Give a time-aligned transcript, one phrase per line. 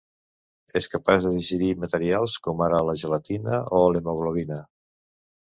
[0.79, 4.63] És capaç de digerir materials com ara la gelatina o l'hemoglobina.